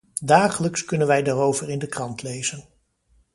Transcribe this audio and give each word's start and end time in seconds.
Dagelijks 0.23 0.85
kunnen 0.85 1.07
wij 1.07 1.23
daarover 1.23 1.69
in 1.69 1.79
de 1.79 1.87
krant 1.87 2.21
lezen. 2.21 2.67